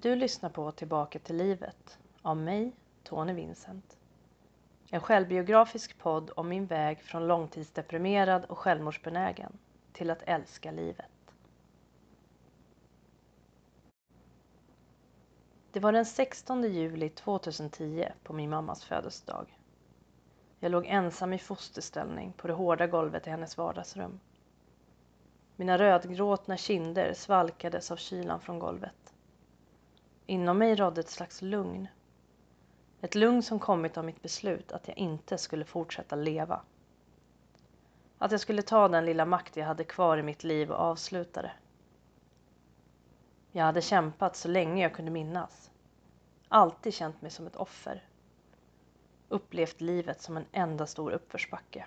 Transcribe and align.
Du 0.00 0.16
lyssnar 0.16 0.50
på 0.50 0.72
Tillbaka 0.72 1.18
till 1.18 1.36
livet 1.36 1.98
av 2.22 2.36
mig, 2.36 2.72
Tony 3.02 3.32
Vincent. 3.32 3.98
En 4.90 5.00
självbiografisk 5.00 5.98
podd 5.98 6.30
om 6.36 6.48
min 6.48 6.66
väg 6.66 7.00
från 7.02 7.26
långtidsdeprimerad 7.26 8.44
och 8.44 8.58
självmordsbenägen 8.58 9.58
till 9.92 10.10
att 10.10 10.22
älska 10.22 10.70
livet. 10.70 11.34
Det 15.72 15.80
var 15.80 15.92
den 15.92 16.06
16 16.06 16.62
juli 16.62 17.08
2010 17.08 18.08
på 18.22 18.32
min 18.32 18.50
mammas 18.50 18.84
födelsedag. 18.84 19.58
Jag 20.60 20.72
låg 20.72 20.86
ensam 20.86 21.32
i 21.32 21.38
fosterställning 21.38 22.32
på 22.32 22.48
det 22.48 22.54
hårda 22.54 22.86
golvet 22.86 23.26
i 23.26 23.30
hennes 23.30 23.58
vardagsrum. 23.58 24.20
Mina 25.56 25.78
rödgråtna 25.78 26.56
kinder 26.56 27.14
svalkades 27.14 27.90
av 27.90 27.96
kylan 27.96 28.40
från 28.40 28.58
golvet. 28.58 29.14
Inom 30.30 30.58
mig 30.58 30.74
rådde 30.74 31.00
ett 31.00 31.10
slags 31.10 31.42
lugn. 31.42 31.88
Ett 33.00 33.14
lugn 33.14 33.42
som 33.42 33.58
kommit 33.58 33.96
av 33.96 34.04
mitt 34.04 34.22
beslut 34.22 34.72
att 34.72 34.88
jag 34.88 34.98
inte 34.98 35.38
skulle 35.38 35.64
fortsätta 35.64 36.16
leva. 36.16 36.62
Att 38.18 38.30
jag 38.30 38.40
skulle 38.40 38.62
ta 38.62 38.88
den 38.88 39.04
lilla 39.04 39.24
makt 39.24 39.56
jag 39.56 39.66
hade 39.66 39.84
kvar 39.84 40.18
i 40.18 40.22
mitt 40.22 40.44
liv 40.44 40.70
och 40.70 40.78
avsluta 40.78 41.42
det. 41.42 41.52
Jag 43.52 43.64
hade 43.64 43.82
kämpat 43.82 44.36
så 44.36 44.48
länge 44.48 44.82
jag 44.82 44.94
kunde 44.94 45.10
minnas. 45.10 45.70
Alltid 46.48 46.94
känt 46.94 47.22
mig 47.22 47.30
som 47.30 47.46
ett 47.46 47.56
offer. 47.56 48.08
Upplevt 49.28 49.80
livet 49.80 50.22
som 50.22 50.36
en 50.36 50.46
enda 50.52 50.86
stor 50.86 51.10
uppförsbacke. 51.10 51.86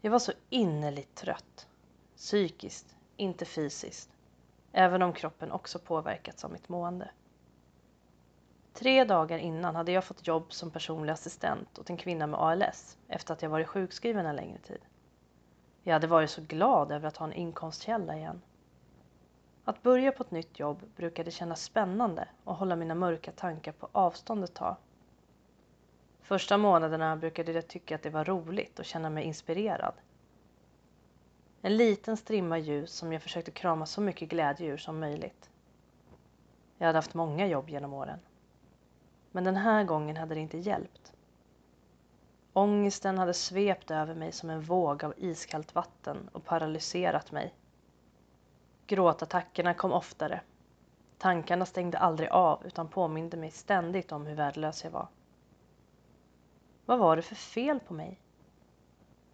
Jag 0.00 0.10
var 0.10 0.18
så 0.18 0.32
innerligt 0.48 1.14
trött. 1.14 1.68
Psykiskt, 2.16 2.96
inte 3.16 3.44
fysiskt. 3.44 4.10
Även 4.72 5.02
om 5.02 5.12
kroppen 5.12 5.52
också 5.52 5.78
påverkats 5.78 6.44
av 6.44 6.52
mitt 6.52 6.68
mående. 6.68 7.10
Tre 8.72 9.04
dagar 9.04 9.38
innan 9.38 9.76
hade 9.76 9.92
jag 9.92 10.04
fått 10.04 10.26
jobb 10.26 10.52
som 10.52 10.70
personlig 10.70 11.12
assistent 11.12 11.78
åt 11.78 11.90
en 11.90 11.96
kvinna 11.96 12.26
med 12.26 12.40
ALS 12.40 12.98
efter 13.08 13.32
att 13.34 13.42
jag 13.42 13.50
varit 13.50 13.68
sjukskriven 13.68 14.26
en 14.26 14.36
längre 14.36 14.58
tid. 14.58 14.80
Jag 15.82 15.92
hade 15.92 16.06
varit 16.06 16.30
så 16.30 16.42
glad 16.42 16.92
över 16.92 17.08
att 17.08 17.16
ha 17.16 17.26
en 17.26 17.32
inkomstkälla 17.32 18.16
igen. 18.16 18.42
Att 19.64 19.82
börja 19.82 20.12
på 20.12 20.22
ett 20.22 20.30
nytt 20.30 20.58
jobb 20.58 20.82
brukade 20.96 21.30
kännas 21.30 21.62
spännande 21.62 22.28
och 22.44 22.54
hålla 22.54 22.76
mina 22.76 22.94
mörka 22.94 23.32
tankar 23.32 23.72
på 23.72 23.88
avstånd 23.92 24.44
ett 24.44 24.54
tag. 24.54 24.76
Första 26.20 26.58
månaderna 26.58 27.16
brukade 27.16 27.52
jag 27.52 27.68
tycka 27.68 27.94
att 27.94 28.02
det 28.02 28.10
var 28.10 28.24
roligt 28.24 28.78
och 28.78 28.84
känna 28.84 29.10
mig 29.10 29.24
inspirerad. 29.24 29.94
En 31.62 31.76
liten 31.76 32.16
strimma 32.16 32.58
ljus 32.58 32.92
som 32.92 33.12
jag 33.12 33.22
försökte 33.22 33.50
krama 33.50 33.86
så 33.86 34.00
mycket 34.00 34.28
glädje 34.28 34.66
ur 34.66 34.76
som 34.76 35.00
möjligt. 35.00 35.50
Jag 36.78 36.86
hade 36.86 36.98
haft 36.98 37.14
många 37.14 37.46
jobb 37.46 37.68
genom 37.68 37.92
åren. 37.92 38.18
Men 39.30 39.44
den 39.44 39.56
här 39.56 39.84
gången 39.84 40.16
hade 40.16 40.34
det 40.34 40.40
inte 40.40 40.58
hjälpt. 40.58 41.12
Ångesten 42.52 43.18
hade 43.18 43.34
svept 43.34 43.90
över 43.90 44.14
mig 44.14 44.32
som 44.32 44.50
en 44.50 44.60
våg 44.62 45.04
av 45.04 45.14
iskallt 45.16 45.74
vatten 45.74 46.28
och 46.32 46.44
paralyserat 46.44 47.32
mig. 47.32 47.54
Gråtattackerna 48.86 49.74
kom 49.74 49.92
oftare. 49.92 50.40
Tankarna 51.18 51.66
stängde 51.66 51.98
aldrig 51.98 52.28
av 52.28 52.66
utan 52.66 52.88
påminde 52.88 53.36
mig 53.36 53.50
ständigt 53.50 54.12
om 54.12 54.26
hur 54.26 54.34
värdelös 54.34 54.84
jag 54.84 54.90
var. 54.90 55.08
Vad 56.86 56.98
var 56.98 57.16
det 57.16 57.22
för 57.22 57.34
fel 57.34 57.80
på 57.80 57.94
mig? 57.94 58.20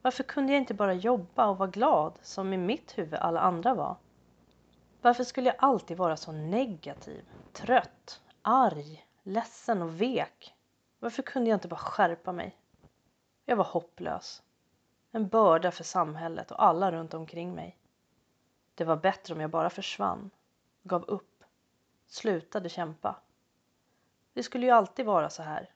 Varför 0.07 0.25
kunde 0.25 0.53
jag 0.53 0.63
inte 0.63 0.75
bara 0.75 0.95
jobba 0.95 1.47
och 1.47 1.59
vara 1.59 1.71
glad 1.71 2.19
som 2.23 2.53
i 2.53 2.57
mitt 2.57 2.99
huvud 2.99 3.15
alla 3.15 3.41
andra 3.41 3.75
var? 3.75 3.97
Varför 5.03 5.25
skulle 5.25 5.49
jag 5.49 5.57
alltid 5.59 5.97
vara 5.97 6.17
så 6.17 6.33
negativ, 6.33 7.25
trött, 7.53 8.23
arg, 8.43 9.07
ledsen 9.23 9.83
och 9.83 10.01
vek? 10.01 10.55
Varför 10.99 11.23
kunde 11.23 11.51
jag 11.51 11.57
inte 11.57 11.69
bara 11.69 11.77
skärpa 11.77 12.33
mig? 12.33 12.57
Jag 13.45 13.57
var 13.57 13.65
hopplös. 13.65 14.43
En 15.13 15.29
börda 15.29 15.71
för 15.71 15.85
samhället 15.85 16.51
och 16.51 16.65
alla 16.65 16.93
runt 16.93 17.15
omkring 17.15 17.55
mig. 17.55 17.79
Det 18.75 18.85
var 18.85 18.97
bättre 18.97 19.35
om 19.35 19.41
jag 19.41 19.51
bara 19.51 19.71
försvann, 19.71 20.31
gav 20.83 21.05
upp, 21.05 21.45
slutade 22.07 22.69
kämpa. 22.69 23.17
Det 24.33 24.43
skulle 24.43 24.67
ju 24.67 24.73
alltid 24.73 25.07
vara 25.07 25.31
så 25.31 25.43
här. 25.43 25.71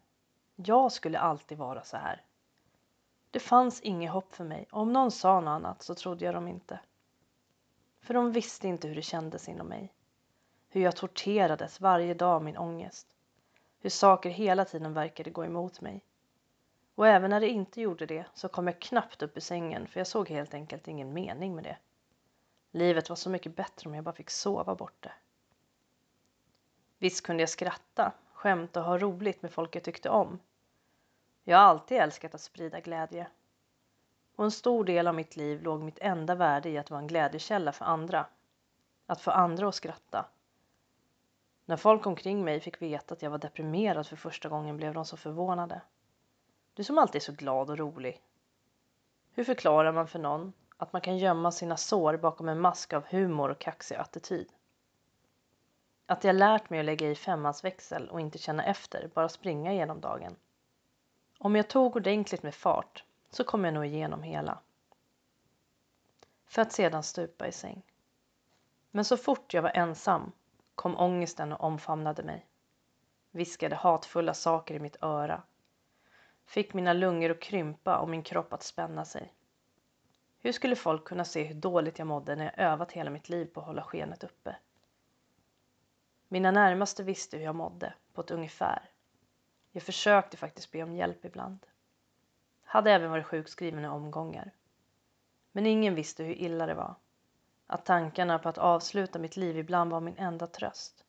Jag 0.56 0.92
skulle 0.92 1.18
alltid 1.18 1.58
vara 1.58 1.84
så 1.84 1.96
här. 1.96 2.24
Det 3.30 3.40
fanns 3.40 3.80
inget 3.80 4.12
hopp 4.12 4.32
för 4.32 4.44
mig 4.44 4.68
och 4.70 4.80
om 4.80 4.92
någon 4.92 5.10
sa 5.10 5.40
något 5.40 5.48
annat 5.48 5.82
så 5.82 5.94
trodde 5.94 6.24
jag 6.24 6.34
dem 6.34 6.48
inte. 6.48 6.80
För 8.00 8.14
de 8.14 8.32
visste 8.32 8.68
inte 8.68 8.88
hur 8.88 8.94
det 8.94 9.02
kändes 9.02 9.48
inom 9.48 9.66
mig. 9.66 9.92
Hur 10.68 10.80
jag 10.80 10.96
torterades 10.96 11.80
varje 11.80 12.14
dag 12.14 12.30
av 12.30 12.44
min 12.44 12.56
ångest. 12.56 13.06
Hur 13.80 13.90
saker 13.90 14.30
hela 14.30 14.64
tiden 14.64 14.94
verkade 14.94 15.30
gå 15.30 15.44
emot 15.44 15.80
mig. 15.80 16.04
Och 16.94 17.06
även 17.06 17.30
när 17.30 17.40
det 17.40 17.48
inte 17.48 17.80
gjorde 17.80 18.06
det 18.06 18.24
så 18.34 18.48
kom 18.48 18.66
jag 18.66 18.80
knappt 18.80 19.22
upp 19.22 19.36
ur 19.36 19.40
sängen 19.40 19.86
för 19.86 20.00
jag 20.00 20.06
såg 20.06 20.28
helt 20.28 20.54
enkelt 20.54 20.88
ingen 20.88 21.12
mening 21.12 21.54
med 21.54 21.64
det. 21.64 21.76
Livet 22.70 23.08
var 23.08 23.16
så 23.16 23.30
mycket 23.30 23.56
bättre 23.56 23.88
om 23.88 23.94
jag 23.94 24.04
bara 24.04 24.14
fick 24.14 24.30
sova 24.30 24.74
bort 24.74 25.02
det. 25.02 25.12
Visst 26.98 27.26
kunde 27.26 27.42
jag 27.42 27.50
skratta, 27.50 28.12
skämta 28.32 28.80
och 28.80 28.86
ha 28.86 28.98
roligt 28.98 29.42
med 29.42 29.52
folk 29.52 29.76
jag 29.76 29.82
tyckte 29.82 30.10
om. 30.10 30.38
Jag 31.50 31.58
har 31.58 31.64
alltid 31.64 31.98
älskat 31.98 32.34
att 32.34 32.40
sprida 32.40 32.80
glädje. 32.80 33.26
Och 34.36 34.44
en 34.44 34.50
stor 34.50 34.84
del 34.84 35.06
av 35.06 35.14
mitt 35.14 35.36
liv 35.36 35.62
låg 35.62 35.82
mitt 35.82 35.98
enda 35.98 36.34
värde 36.34 36.68
i 36.68 36.78
att 36.78 36.90
vara 36.90 37.00
en 37.00 37.06
glädjekälla 37.06 37.72
för 37.72 37.84
andra. 37.84 38.26
Att 39.06 39.20
få 39.20 39.30
andra 39.30 39.68
att 39.68 39.74
skratta. 39.74 40.26
När 41.64 41.76
folk 41.76 42.06
omkring 42.06 42.44
mig 42.44 42.60
fick 42.60 42.82
veta 42.82 43.14
att 43.14 43.22
jag 43.22 43.30
var 43.30 43.38
deprimerad 43.38 44.06
för 44.06 44.16
första 44.16 44.48
gången 44.48 44.76
blev 44.76 44.94
de 44.94 45.04
så 45.04 45.16
förvånade. 45.16 45.80
Du 46.74 46.84
som 46.84 46.98
alltid 46.98 47.16
är 47.16 47.24
så 47.24 47.32
glad 47.32 47.70
och 47.70 47.78
rolig. 47.78 48.22
Hur 49.32 49.44
förklarar 49.44 49.92
man 49.92 50.08
för 50.08 50.18
någon 50.18 50.52
att 50.76 50.92
man 50.92 51.02
kan 51.02 51.18
gömma 51.18 51.52
sina 51.52 51.76
sår 51.76 52.16
bakom 52.16 52.48
en 52.48 52.60
mask 52.60 52.92
av 52.92 53.04
humor 53.06 53.50
och 53.50 53.58
kaxig 53.58 53.96
attityd? 53.96 54.52
Att 56.06 56.24
jag 56.24 56.36
lärt 56.36 56.70
mig 56.70 56.80
att 56.80 56.86
lägga 56.86 57.10
i 57.10 57.14
femmansväxel 57.14 58.08
och 58.08 58.20
inte 58.20 58.38
känna 58.38 58.64
efter, 58.64 59.10
bara 59.14 59.28
springa 59.28 59.72
igenom 59.72 60.00
dagen. 60.00 60.36
Om 61.42 61.56
jag 61.56 61.68
tog 61.68 61.96
ordentligt 61.96 62.42
med 62.42 62.54
fart 62.54 63.04
så 63.30 63.44
kom 63.44 63.64
jag 63.64 63.74
nog 63.74 63.86
igenom 63.86 64.22
hela. 64.22 64.58
För 66.46 66.62
att 66.62 66.72
sedan 66.72 67.02
stupa 67.02 67.48
i 67.48 67.52
säng. 67.52 67.82
Men 68.90 69.04
så 69.04 69.16
fort 69.16 69.54
jag 69.54 69.62
var 69.62 69.70
ensam 69.74 70.32
kom 70.74 70.96
ångesten 70.96 71.52
och 71.52 71.64
omfamnade 71.64 72.22
mig. 72.22 72.46
Viskade 73.30 73.76
hatfulla 73.76 74.34
saker 74.34 74.74
i 74.74 74.78
mitt 74.78 75.02
öra. 75.02 75.42
Fick 76.46 76.74
mina 76.74 76.92
lungor 76.92 77.30
att 77.30 77.40
krympa 77.40 77.98
och 77.98 78.08
min 78.08 78.22
kropp 78.22 78.52
att 78.52 78.62
spänna 78.62 79.04
sig. 79.04 79.34
Hur 80.38 80.52
skulle 80.52 80.76
folk 80.76 81.04
kunna 81.04 81.24
se 81.24 81.44
hur 81.44 81.54
dåligt 81.54 81.98
jag 81.98 82.06
mådde 82.06 82.36
när 82.36 82.44
jag 82.44 82.58
övat 82.58 82.92
hela 82.92 83.10
mitt 83.10 83.28
liv 83.28 83.46
på 83.46 83.60
att 83.60 83.66
hålla 83.66 83.82
skenet 83.82 84.24
uppe? 84.24 84.56
Mina 86.28 86.50
närmaste 86.50 87.02
visste 87.02 87.36
hur 87.36 87.44
jag 87.44 87.54
mådde, 87.54 87.94
på 88.12 88.20
ett 88.20 88.30
ungefär. 88.30 88.90
Jag 89.72 89.82
försökte 89.82 90.36
faktiskt 90.36 90.70
be 90.70 90.82
om 90.82 90.96
hjälp 90.96 91.24
ibland. 91.24 91.66
Hade 92.64 92.92
även 92.92 93.10
varit 93.10 93.26
sjukskriven 93.26 93.84
i 93.84 93.88
omgångar. 93.88 94.50
Men 95.52 95.66
ingen 95.66 95.94
visste 95.94 96.24
hur 96.24 96.34
illa 96.34 96.66
det 96.66 96.74
var. 96.74 96.94
Att 97.66 97.84
tankarna 97.84 98.38
på 98.38 98.48
att 98.48 98.58
avsluta 98.58 99.18
mitt 99.18 99.36
liv 99.36 99.58
ibland 99.58 99.90
var 99.90 100.00
min 100.00 100.16
enda 100.18 100.46
tröst. 100.46 101.04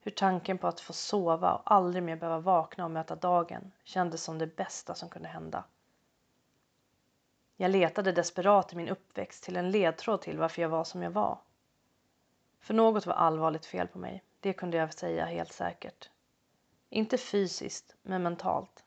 Hur 0.00 0.10
tanken 0.10 0.58
på 0.58 0.66
att 0.66 0.80
få 0.80 0.92
sova 0.92 1.54
och 1.54 1.72
aldrig 1.72 2.02
mer 2.02 2.16
behöva 2.16 2.38
vakna 2.38 2.84
och 2.84 2.90
möta 2.90 3.16
dagen 3.16 3.72
kändes 3.84 4.22
som 4.22 4.38
det 4.38 4.56
bästa 4.56 4.94
som 4.94 5.08
kunde 5.08 5.28
hända. 5.28 5.64
Jag 7.56 7.70
letade 7.70 8.12
desperat 8.12 8.72
i 8.72 8.76
min 8.76 8.88
uppväxt 8.88 9.44
till 9.44 9.56
en 9.56 9.70
ledtråd 9.70 10.20
till 10.20 10.38
varför 10.38 10.62
jag 10.62 10.68
var 10.68 10.84
som 10.84 11.02
jag 11.02 11.10
var. 11.10 11.38
För 12.60 12.74
något 12.74 13.06
var 13.06 13.14
allvarligt 13.14 13.66
fel 13.66 13.88
på 13.88 13.98
mig, 13.98 14.22
det 14.40 14.52
kunde 14.52 14.76
jag 14.76 14.94
säga 14.94 15.24
helt 15.24 15.52
säkert. 15.52 16.10
Inte 16.90 17.18
fysiskt, 17.18 17.96
men 18.02 18.22
mentalt. 18.22 18.84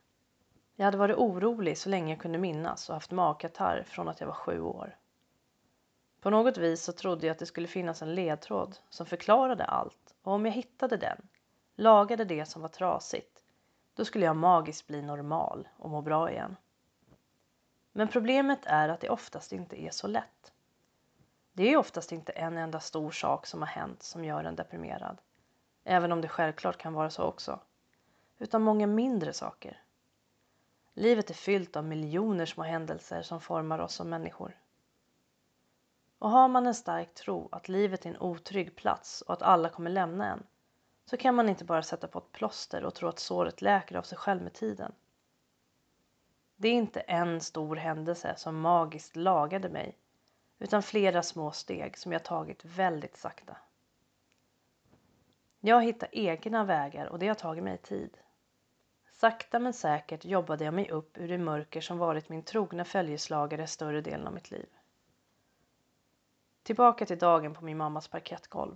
Jag 0.75 0.85
hade 0.85 0.97
varit 0.97 1.17
orolig 1.17 1.77
så 1.77 1.89
länge 1.89 2.13
jag 2.13 2.21
kunde 2.21 2.37
minnas 2.37 2.89
och 2.89 2.95
haft 2.95 3.11
magkatarr 3.11 3.83
från 3.83 4.07
att 4.07 4.19
jag 4.19 4.27
var 4.27 4.33
sju 4.33 4.61
år. 4.61 4.97
På 6.21 6.29
något 6.29 6.57
vis 6.57 6.83
så 6.83 6.91
trodde 6.91 7.27
jag 7.27 7.31
att 7.33 7.39
det 7.39 7.45
skulle 7.45 7.67
finnas 7.67 8.01
en 8.01 8.15
ledtråd 8.15 8.77
som 8.89 9.05
förklarade 9.05 9.65
allt 9.65 10.15
och 10.21 10.33
om 10.33 10.45
jag 10.45 10.53
hittade 10.53 10.97
den, 10.97 11.27
lagade 11.75 12.25
det 12.25 12.45
som 12.45 12.61
var 12.61 12.69
trasigt, 12.69 13.43
då 13.93 14.05
skulle 14.05 14.25
jag 14.25 14.35
magiskt 14.35 14.87
bli 14.87 15.01
normal 15.01 15.67
och 15.77 15.89
må 15.89 16.01
bra 16.01 16.31
igen. 16.31 16.55
Men 17.91 18.07
problemet 18.07 18.59
är 18.65 18.89
att 18.89 18.99
det 18.99 19.09
oftast 19.09 19.51
inte 19.51 19.81
är 19.81 19.91
så 19.91 20.07
lätt. 20.07 20.53
Det 21.53 21.73
är 21.73 21.77
oftast 21.77 22.11
inte 22.11 22.31
en 22.31 22.57
enda 22.57 22.79
stor 22.79 23.11
sak 23.11 23.45
som 23.45 23.61
har 23.61 23.67
hänt 23.67 24.03
som 24.03 24.25
gör 24.25 24.43
en 24.43 24.55
deprimerad. 24.55 25.17
Även 25.83 26.11
om 26.11 26.21
det 26.21 26.27
självklart 26.27 26.77
kan 26.77 26.93
vara 26.93 27.09
så 27.09 27.23
också. 27.23 27.59
Utan 28.39 28.61
många 28.61 28.87
mindre 28.87 29.33
saker. 29.33 29.83
Livet 30.93 31.29
är 31.29 31.33
fyllt 31.33 31.75
av 31.75 31.83
miljoner 31.83 32.45
små 32.45 32.63
händelser 32.63 33.21
som 33.21 33.41
formar 33.41 33.79
oss 33.79 33.93
som 33.93 34.09
människor. 34.09 34.57
Och 36.19 36.29
har 36.29 36.47
man 36.47 36.67
en 36.67 36.75
stark 36.75 37.13
tro 37.13 37.49
att 37.51 37.69
livet 37.69 38.05
är 38.05 38.09
en 38.09 38.17
otrygg 38.17 38.75
plats 38.75 39.21
och 39.21 39.33
att 39.33 39.41
alla 39.41 39.69
kommer 39.69 39.89
lämna 39.89 40.25
en 40.27 40.43
så 41.05 41.17
kan 41.17 41.35
man 41.35 41.49
inte 41.49 41.65
bara 41.65 41.83
sätta 41.83 42.07
på 42.07 42.19
ett 42.19 42.31
plåster 42.31 42.83
och 42.83 42.95
tro 42.95 43.07
att 43.09 43.19
såret 43.19 43.61
läker 43.61 43.95
av 43.95 44.03
sig 44.03 44.17
själv 44.17 44.41
med 44.41 44.53
tiden. 44.53 44.91
Det 46.55 46.67
är 46.67 46.73
inte 46.73 46.99
en 46.99 47.41
stor 47.41 47.75
händelse 47.75 48.33
som 48.37 48.59
magiskt 48.59 49.15
lagade 49.15 49.69
mig 49.69 49.97
utan 50.59 50.83
flera 50.83 51.23
små 51.23 51.51
steg 51.51 51.97
som 51.97 52.11
jag 52.11 52.23
tagit 52.23 52.65
väldigt 52.65 53.17
sakta. 53.17 53.57
Jag 55.59 55.83
hittar 55.83 56.09
egna 56.11 56.63
vägar 56.63 57.05
och 57.05 57.19
det 57.19 57.27
har 57.27 57.35
tagit 57.35 57.63
mig 57.63 57.77
tid. 57.77 58.17
Sakta 59.21 59.59
men 59.59 59.73
säkert 59.73 60.25
jobbade 60.25 60.65
jag 60.65 60.73
mig 60.73 60.91
upp 60.91 61.17
ur 61.17 61.27
det 61.27 61.37
mörker 61.37 61.81
som 61.81 61.97
varit 61.97 62.29
min 62.29 62.43
trogna 62.43 62.85
följeslagare 62.85 63.67
större 63.67 64.01
delen 64.01 64.27
av 64.27 64.33
mitt 64.33 64.51
liv. 64.51 64.69
Tillbaka 66.63 67.05
till 67.05 67.17
dagen 67.17 67.53
på 67.53 67.65
min 67.65 67.77
mammas 67.77 68.07
parkettgolv. 68.07 68.75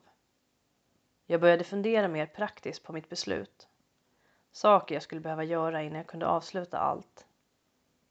Jag 1.26 1.42
började 1.42 1.64
fundera 1.64 2.08
mer 2.08 2.26
praktiskt 2.26 2.84
på 2.84 2.94
mitt 2.94 3.10
beslut. 3.10 3.68
Saker 4.52 4.96
jag 4.96 5.04
skulle 5.04 5.22
behöva 5.22 5.44
göra 5.44 5.84
innan 5.84 5.98
jag 5.98 6.08
kunde 6.08 6.28
avsluta 6.28 6.78
allt. 6.78 7.26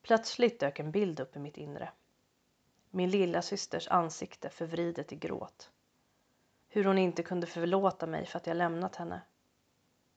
Plötsligt 0.03 0.61
dök 0.61 0.79
en 0.79 0.91
bild 0.91 1.21
upp 1.21 1.37
i 1.37 1.39
mitt 1.39 1.57
inre. 1.57 1.93
Min 2.91 3.11
lilla 3.11 3.43
systers 3.43 3.89
ansikte 3.89 4.51
förvridet 4.51 5.13
i 5.13 5.17
gråt. 5.17 5.71
Hur 6.69 6.85
hon 6.85 6.99
inte 6.99 7.23
kunde 7.23 7.47
förlåta 7.47 8.07
mig 8.07 8.27
för 8.27 8.39
att 8.39 8.47
jag 8.47 8.57
lämnat 8.57 8.97
henne. 8.97 9.21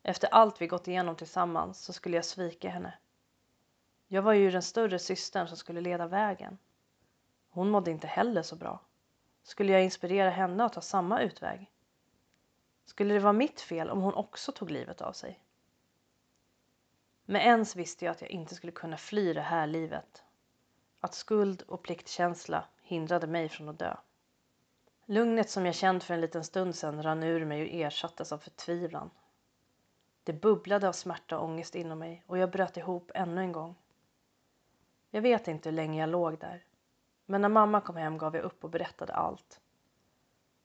Efter 0.07 0.28
allt 0.31 0.62
vi 0.62 0.68
gått 0.68 0.88
igenom 0.88 1.16
tillsammans 1.16 1.80
så 1.80 1.94
skulle 1.94 2.16
jag 2.16 2.25
svika 2.25 2.69
henne. 2.69 2.94
Jag 4.07 4.22
var 4.22 4.34
ju 4.34 4.52
den 4.52 4.62
större 4.62 5.00
systern 5.00 5.48
som 5.48 5.57
skulle 5.57 5.81
leda 5.81 6.07
vägen. 6.07 6.57
Hon 7.50 7.69
mådde 7.69 7.92
inte 7.92 8.07
heller 8.07 8.42
så 8.42 8.56
bra. 8.56 8.81
Skulle 9.44 9.72
jag 9.72 9.84
inspirera 9.84 10.30
henne 10.30 10.63
att 10.63 10.74
ta 10.74 10.81
samma 10.81 11.22
utväg? 11.22 11.72
Skulle 12.86 13.13
det 13.13 13.19
vara 13.19 13.34
mitt 13.34 13.62
fel 13.62 13.90
om 13.90 14.02
hon 14.02 14.13
också 14.13 14.52
tog 14.52 14.72
livet 14.72 15.02
av 15.02 15.12
sig? 15.13 15.40
Med 17.25 17.46
ens 17.46 17.75
visste 17.75 18.06
jag 18.06 18.12
att 18.12 18.22
jag 18.22 18.31
inte 18.31 18.56
skulle 18.56 18.72
kunna 18.72 18.98
fly 18.98 19.34
det 19.34 19.42
här 19.42 19.68
livet. 19.68 20.24
Att 21.00 21.13
skuld 21.13 21.62
och 21.62 21.84
pliktkänsla 21.84 22.66
hindrade 22.81 23.28
mig 23.28 23.50
från 23.50 23.69
att 23.69 23.80
dö. 23.80 23.98
Lugnet 25.06 25.50
som 25.50 25.66
jag 25.66 25.75
känt 25.75 26.04
för 26.04 26.13
en 26.13 26.22
liten 26.22 26.44
stund 26.44 26.75
sedan 26.75 27.04
rann 27.04 27.24
ur 27.24 27.46
mig 27.46 27.62
och 27.62 27.74
ersattes 27.74 28.31
av 28.31 28.38
förtvivlan. 28.38 29.10
Det 30.25 30.33
bubblade 30.33 30.88
av 30.88 30.94
smärta 30.94 31.38
och 31.38 31.45
ångest 31.45 31.75
inom 31.75 32.00
mig 32.00 32.24
och 32.27 32.38
jag 32.38 32.51
bröt 32.51 32.77
ihop 32.77 33.12
ännu 33.16 33.42
en 33.42 33.51
gång. 33.51 33.75
Jag 35.10 35.22
vet 35.22 35.48
inte 35.48 35.69
hur 35.69 35.75
länge 35.75 36.00
jag 36.00 36.10
låg 36.10 36.39
där. 36.39 36.63
Men 37.25 37.42
när 37.42 37.50
mamma 37.50 37.81
kom 37.81 37.95
hem 37.95 38.18
gav 38.18 38.36
jag 38.36 38.44
upp 38.44 38.63
och 38.63 38.69
berättade 38.69 39.13
allt. 39.13 39.62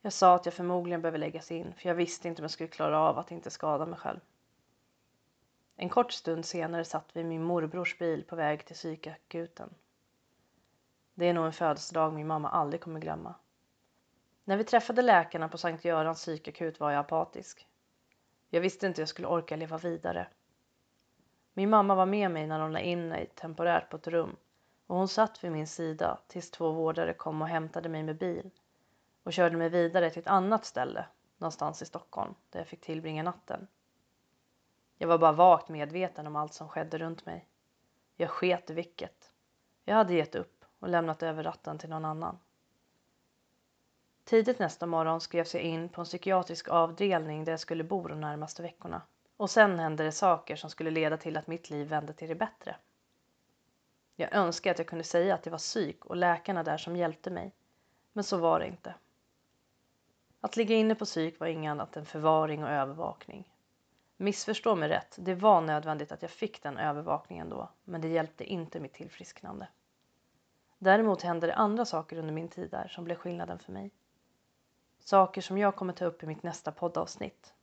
Jag 0.00 0.12
sa 0.12 0.34
att 0.34 0.46
jag 0.46 0.54
förmodligen 0.54 1.02
behöver 1.02 1.18
läggas 1.18 1.50
in 1.50 1.74
för 1.74 1.88
jag 1.88 1.94
visste 1.94 2.28
inte 2.28 2.42
om 2.42 2.44
jag 2.44 2.50
skulle 2.50 2.68
klara 2.68 2.98
av 2.98 3.18
att 3.18 3.30
inte 3.30 3.50
skada 3.50 3.86
mig 3.86 3.98
själv. 3.98 4.20
En 5.76 5.88
kort 5.88 6.12
stund 6.12 6.44
senare 6.44 6.84
satt 6.84 7.16
vi 7.16 7.20
i 7.20 7.24
min 7.24 7.44
morbrors 7.44 7.98
bil 7.98 8.24
på 8.24 8.36
väg 8.36 8.64
till 8.64 8.76
psykakuten. 8.76 9.74
Det 11.14 11.28
är 11.28 11.34
nog 11.34 11.46
en 11.46 11.52
födelsedag 11.52 12.12
min 12.12 12.26
mamma 12.26 12.50
aldrig 12.50 12.80
kommer 12.80 13.00
glömma. 13.00 13.34
När 14.44 14.56
vi 14.56 14.64
träffade 14.64 15.02
läkarna 15.02 15.48
på 15.48 15.58
Sankt 15.58 15.84
Görans 15.84 16.18
psykakut 16.18 16.80
var 16.80 16.90
jag 16.90 17.00
apatisk. 17.00 17.66
Jag 18.50 18.60
visste 18.60 18.86
inte 18.86 18.98
hur 18.98 19.02
jag 19.02 19.08
skulle 19.08 19.28
orka 19.28 19.56
leva 19.56 19.78
vidare. 19.78 20.28
Min 21.52 21.70
mamma 21.70 21.94
var 21.94 22.06
med 22.06 22.30
mig 22.30 22.46
när 22.46 22.60
hon 22.60 22.72
la 22.72 22.80
in 22.80 23.08
mig 23.08 23.26
temporärt 23.34 23.90
på 23.90 23.96
ett 23.96 24.06
rum 24.06 24.36
och 24.86 24.96
hon 24.96 25.08
satt 25.08 25.44
vid 25.44 25.52
min 25.52 25.66
sida 25.66 26.18
tills 26.26 26.50
två 26.50 26.72
vårdare 26.72 27.12
kom 27.14 27.42
och 27.42 27.48
hämtade 27.48 27.88
mig 27.88 28.02
med 28.02 28.18
bil 28.18 28.50
och 29.22 29.32
körde 29.32 29.56
mig 29.56 29.68
vidare 29.68 30.10
till 30.10 30.20
ett 30.20 30.26
annat 30.26 30.64
ställe 30.64 31.06
någonstans 31.38 31.82
i 31.82 31.86
Stockholm 31.86 32.34
där 32.50 32.60
jag 32.60 32.68
fick 32.68 32.80
tillbringa 32.80 33.22
natten. 33.22 33.66
Jag 34.98 35.08
var 35.08 35.18
bara 35.18 35.32
vagt 35.32 35.68
medveten 35.68 36.26
om 36.26 36.36
allt 36.36 36.54
som 36.54 36.68
skedde 36.68 36.98
runt 36.98 37.26
mig. 37.26 37.48
Jag 38.16 38.30
sket 38.30 38.70
i 38.70 38.74
vilket. 38.74 39.32
Jag 39.84 39.94
hade 39.94 40.14
gett 40.14 40.34
upp 40.34 40.64
och 40.78 40.88
lämnat 40.88 41.22
över 41.22 41.42
ratten 41.42 41.78
till 41.78 41.90
någon 41.90 42.04
annan. 42.04 42.38
Tidigt 44.24 44.58
nästa 44.58 44.86
morgon 44.86 45.20
skrevs 45.20 45.54
jag 45.54 45.62
in 45.62 45.88
på 45.88 46.00
en 46.00 46.04
psykiatrisk 46.04 46.68
avdelning 46.68 47.44
där 47.44 47.52
jag 47.52 47.60
skulle 47.60 47.84
bo 47.84 48.08
de 48.08 48.20
närmaste 48.20 48.62
veckorna. 48.62 49.02
Och 49.36 49.50
sen 49.50 49.78
hände 49.78 50.04
det 50.04 50.12
saker 50.12 50.56
som 50.56 50.70
skulle 50.70 50.90
leda 50.90 51.16
till 51.16 51.36
att 51.36 51.46
mitt 51.46 51.70
liv 51.70 51.88
vände 51.88 52.12
till 52.12 52.28
det 52.28 52.34
bättre. 52.34 52.76
Jag 54.16 54.34
önskar 54.34 54.70
att 54.70 54.78
jag 54.78 54.86
kunde 54.86 55.04
säga 55.04 55.34
att 55.34 55.42
det 55.42 55.50
var 55.50 55.58
psyk 55.58 56.04
och 56.04 56.16
läkarna 56.16 56.62
där 56.62 56.76
som 56.76 56.96
hjälpte 56.96 57.30
mig. 57.30 57.52
Men 58.12 58.24
så 58.24 58.36
var 58.36 58.60
det 58.60 58.66
inte. 58.66 58.94
Att 60.40 60.56
ligga 60.56 60.76
inne 60.76 60.94
på 60.94 61.04
psyk 61.04 61.40
var 61.40 61.46
inget 61.46 61.70
annat 61.70 61.96
än 61.96 62.06
förvaring 62.06 62.64
och 62.64 62.70
övervakning. 62.70 63.44
Missförstå 64.16 64.76
mig 64.76 64.88
rätt, 64.88 65.16
det 65.20 65.34
var 65.34 65.60
nödvändigt 65.60 66.12
att 66.12 66.22
jag 66.22 66.30
fick 66.30 66.62
den 66.62 66.78
övervakningen 66.78 67.48
då, 67.48 67.70
men 67.84 68.00
det 68.00 68.08
hjälpte 68.08 68.44
inte 68.44 68.80
mitt 68.80 68.92
tillfrisknande. 68.92 69.68
Däremot 70.78 71.22
hände 71.22 71.46
det 71.46 71.54
andra 71.54 71.84
saker 71.84 72.16
under 72.16 72.32
min 72.32 72.48
tid 72.48 72.70
där 72.70 72.88
som 72.88 73.04
blev 73.04 73.16
skillnaden 73.16 73.58
för 73.58 73.72
mig. 73.72 73.90
Saker 75.00 75.40
som 75.40 75.58
jag 75.58 75.76
kommer 75.76 75.92
ta 75.92 76.04
upp 76.04 76.22
i 76.22 76.26
mitt 76.26 76.42
nästa 76.42 76.72
poddavsnitt. 76.72 77.54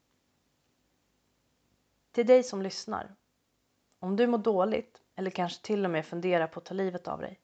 Till 2.12 2.28
dig 2.28 2.44
som 2.44 2.62
lyssnar. 2.62 3.16
Om 4.00 4.16
du 4.16 4.28
mår 4.28 4.38
dåligt 4.38 5.02
eller 5.16 5.32
kanske 5.32 5.66
till 5.66 5.86
och 5.86 5.92
med 5.92 6.06
funderar 6.06 6.48
på 6.48 6.60
att 6.60 6.66
ta 6.66 6.74
livet 6.74 7.08
av 7.08 7.22
dig. 7.22 7.40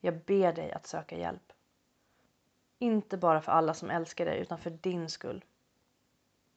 Jag 0.00 0.24
ber 0.24 0.52
dig 0.52 0.72
att 0.72 0.86
söka 0.86 1.18
hjälp. 1.18 1.52
Inte 2.78 3.16
bara 3.16 3.40
för 3.40 3.52
alla 3.52 3.74
som 3.74 3.90
älskar 3.90 4.24
dig 4.24 4.38
utan 4.40 4.58
för 4.58 4.70
din 4.70 5.10
skull. 5.10 5.44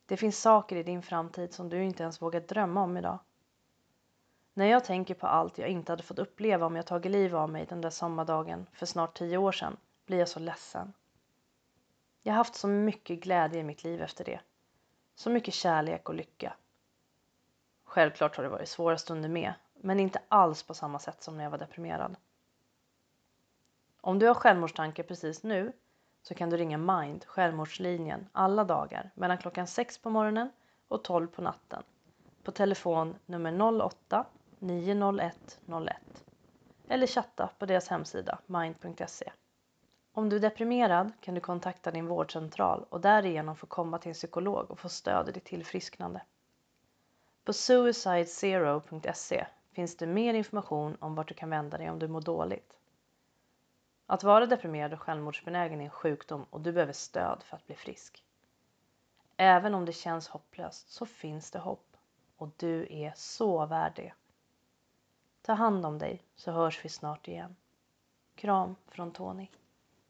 Det 0.05 0.17
finns 0.17 0.41
saker 0.41 0.75
i 0.75 0.83
din 0.83 1.01
framtid 1.01 1.53
som 1.53 1.69
du 1.69 1.83
inte 1.83 2.03
ens 2.03 2.21
vågar 2.21 2.41
drömma 2.41 2.83
om 2.83 2.97
idag. 2.97 3.19
När 4.53 4.65
jag 4.65 4.85
tänker 4.85 5.13
på 5.13 5.27
allt 5.27 5.57
jag 5.57 5.69
inte 5.69 5.91
hade 5.91 6.03
fått 6.03 6.19
uppleva 6.19 6.65
om 6.65 6.75
jag 6.75 6.85
tagit 6.85 7.11
livet 7.11 7.37
av 7.37 7.49
mig 7.49 7.65
den 7.65 7.81
där 7.81 7.89
sommardagen 7.89 8.67
för 8.73 8.85
snart 8.85 9.17
tio 9.17 9.37
år 9.37 9.51
sedan 9.51 9.77
blir 10.05 10.19
jag 10.19 10.29
så 10.29 10.39
ledsen. 10.39 10.93
Jag 12.23 12.33
har 12.33 12.37
haft 12.37 12.55
så 12.55 12.67
mycket 12.67 13.19
glädje 13.19 13.59
i 13.59 13.63
mitt 13.63 13.83
liv 13.83 14.01
efter 14.01 14.25
det. 14.25 14.39
Så 15.15 15.29
mycket 15.29 15.53
kärlek 15.53 16.09
och 16.09 16.15
lycka. 16.15 16.53
Självklart 17.83 18.35
har 18.35 18.43
det 18.43 18.49
varit 18.49 18.69
svåra 18.69 18.97
stunder 18.97 19.29
med, 19.29 19.53
men 19.73 19.99
inte 19.99 20.21
alls 20.27 20.63
på 20.63 20.73
samma 20.73 20.99
sätt 20.99 21.23
som 21.23 21.37
när 21.37 21.43
jag 21.43 21.51
var 21.51 21.57
deprimerad. 21.57 22.15
Om 24.01 24.19
du 24.19 24.27
har 24.27 24.33
självmordstankar 24.33 25.03
precis 25.03 25.43
nu 25.43 25.73
så 26.21 26.35
kan 26.35 26.49
du 26.49 26.57
ringa 26.57 26.77
Mind, 26.77 27.25
självmordslinjen, 27.25 28.29
alla 28.31 28.63
dagar 28.63 29.11
mellan 29.15 29.37
klockan 29.37 29.67
6 29.67 29.97
på 29.97 30.09
morgonen 30.09 30.51
och 30.87 31.03
12 31.03 31.27
på 31.27 31.41
natten 31.41 31.83
på 32.43 32.51
telefon 32.51 33.15
nummer 33.25 33.81
08 33.81 34.25
901 34.59 35.59
01 35.65 36.25
eller 36.87 37.07
chatta 37.07 37.49
på 37.59 37.65
deras 37.65 37.87
hemsida 37.87 38.39
mind.se. 38.45 39.31
Om 40.19 40.29
du 40.29 40.35
är 40.35 40.39
deprimerad 40.39 41.11
kan 41.21 41.35
du 41.35 41.41
kontakta 41.41 41.91
din 41.91 42.07
vårdcentral 42.07 42.85
och 42.89 43.01
därigenom 43.01 43.55
få 43.55 43.67
komma 43.67 43.97
till 43.97 44.09
en 44.09 44.13
psykolog 44.13 44.71
och 44.71 44.79
få 44.79 44.89
stöd 44.89 45.29
i 45.29 45.31
ditt 45.31 45.43
tillfrisknande. 45.45 46.21
På 47.43 47.53
suicidezero.se 47.53 49.45
finns 49.71 49.97
det 49.97 50.07
mer 50.07 50.33
information 50.33 50.97
om 50.99 51.15
vart 51.15 51.27
du 51.27 51.33
kan 51.33 51.49
vända 51.49 51.77
dig 51.77 51.89
om 51.89 51.99
du 51.99 52.07
mår 52.07 52.21
dåligt. 52.21 52.77
Att 54.05 54.23
vara 54.23 54.45
deprimerad 54.45 54.93
och 54.93 55.01
självmordsbenägen 55.01 55.81
är 55.81 55.85
en 55.85 55.89
sjukdom 55.89 56.45
och 56.49 56.61
du 56.61 56.71
behöver 56.71 56.93
stöd 56.93 57.43
för 57.43 57.57
att 57.57 57.67
bli 57.67 57.75
frisk. 57.75 58.23
Även 59.37 59.75
om 59.75 59.85
det 59.85 59.93
känns 59.93 60.27
hopplöst 60.27 60.89
så 60.89 61.05
finns 61.05 61.51
det 61.51 61.59
hopp 61.59 61.97
och 62.37 62.49
du 62.57 62.87
är 62.89 63.13
så 63.15 63.65
värd 63.65 63.93
det. 63.95 64.13
Ta 65.41 65.53
hand 65.53 65.85
om 65.85 65.97
dig 65.99 66.23
så 66.35 66.51
hörs 66.51 66.85
vi 66.85 66.89
snart 66.89 67.27
igen. 67.27 67.55
Kram 68.35 68.75
från 68.87 69.11
Tony. 69.11 69.47